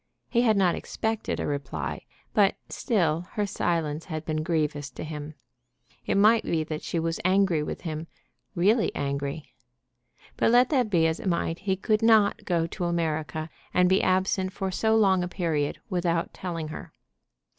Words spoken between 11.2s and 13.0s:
might, he could not go to